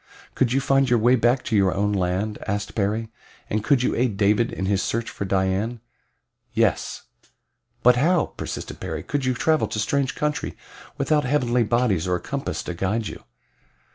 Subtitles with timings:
[0.33, 3.09] "Could you find your way back to your own land?" asked Perry.
[3.51, 5.79] "And could you aid David in his search for Dian?"
[6.53, 7.03] "Yes."
[7.83, 10.57] "But how," persisted Perry, "could you travel to strange country
[10.97, 13.23] without heavenly bodies or a compass to guide you?"